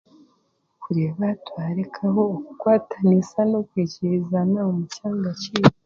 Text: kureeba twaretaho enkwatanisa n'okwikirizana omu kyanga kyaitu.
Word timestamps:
kureeba 0.81 1.25
twaretaho 1.47 2.23
enkwatanisa 2.49 3.39
n'okwikirizana 3.49 4.59
omu 4.69 4.83
kyanga 4.93 5.31
kyaitu. 5.41 5.73